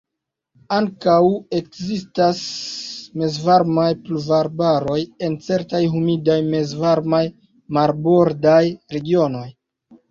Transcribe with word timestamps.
Ankaŭ 0.75 1.17
ekzistas 1.57 2.39
mezvarmaj 3.23 3.85
pluvarbaroj, 4.09 4.99
en 5.29 5.37
certaj 5.51 5.83
humidaj 5.95 6.41
mezvarmaj 6.51 7.25
marbordaj 7.81 8.61
regionoj. 8.99 9.49